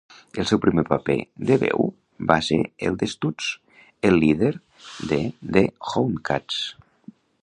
[0.43, 1.17] El seu primer paper
[1.49, 1.83] de veu
[2.31, 2.57] va ser
[2.89, 3.49] el de Stutz,
[4.11, 4.51] el líder
[5.13, 5.21] de
[5.57, 6.63] "The Houndcats".